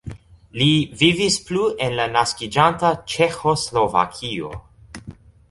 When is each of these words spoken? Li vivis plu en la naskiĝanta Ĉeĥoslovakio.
Li 0.59 0.69
vivis 1.01 1.37
plu 1.49 1.67
en 1.89 1.93
la 1.99 2.07
naskiĝanta 2.15 2.91
Ĉeĥoslovakio. 3.15 4.53